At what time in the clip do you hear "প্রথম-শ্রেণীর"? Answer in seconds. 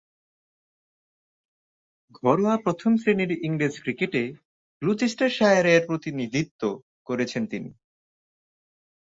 2.57-3.31